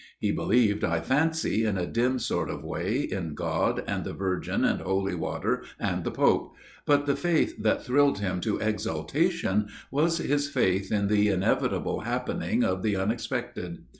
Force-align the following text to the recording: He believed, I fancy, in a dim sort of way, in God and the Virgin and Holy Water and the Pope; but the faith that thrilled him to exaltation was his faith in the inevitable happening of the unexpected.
He 0.17 0.31
believed, 0.31 0.83
I 0.83 0.99
fancy, 0.99 1.63
in 1.63 1.77
a 1.77 1.85
dim 1.85 2.17
sort 2.17 2.49
of 2.49 2.63
way, 2.63 3.01
in 3.01 3.35
God 3.35 3.83
and 3.85 4.03
the 4.03 4.13
Virgin 4.15 4.65
and 4.65 4.81
Holy 4.81 5.13
Water 5.13 5.63
and 5.79 6.03
the 6.03 6.09
Pope; 6.09 6.55
but 6.87 7.05
the 7.05 7.15
faith 7.15 7.61
that 7.61 7.83
thrilled 7.85 8.17
him 8.17 8.41
to 8.41 8.57
exaltation 8.57 9.67
was 9.91 10.17
his 10.17 10.49
faith 10.49 10.91
in 10.91 11.05
the 11.07 11.27
inevitable 11.29 11.99
happening 11.99 12.63
of 12.63 12.81
the 12.81 12.95
unexpected. 12.95 13.83